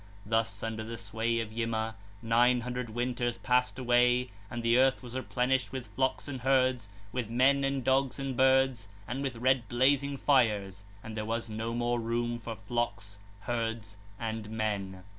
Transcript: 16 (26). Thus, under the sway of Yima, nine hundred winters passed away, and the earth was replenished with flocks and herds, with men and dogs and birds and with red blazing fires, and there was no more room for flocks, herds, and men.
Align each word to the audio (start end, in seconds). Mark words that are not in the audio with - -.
16 0.23 0.29
(26). 0.31 0.31
Thus, 0.31 0.63
under 0.63 0.83
the 0.83 0.97
sway 0.97 1.39
of 1.41 1.53
Yima, 1.53 1.95
nine 2.23 2.61
hundred 2.61 2.89
winters 2.89 3.37
passed 3.37 3.77
away, 3.77 4.31
and 4.49 4.63
the 4.63 4.79
earth 4.79 5.03
was 5.03 5.13
replenished 5.15 5.71
with 5.71 5.85
flocks 5.85 6.27
and 6.27 6.41
herds, 6.41 6.89
with 7.11 7.29
men 7.29 7.63
and 7.63 7.83
dogs 7.83 8.17
and 8.17 8.35
birds 8.35 8.87
and 9.07 9.21
with 9.21 9.35
red 9.35 9.67
blazing 9.69 10.17
fires, 10.17 10.85
and 11.03 11.15
there 11.15 11.23
was 11.23 11.51
no 11.51 11.75
more 11.75 11.99
room 11.99 12.39
for 12.39 12.55
flocks, 12.55 13.19
herds, 13.41 13.97
and 14.19 14.49
men. 14.49 15.03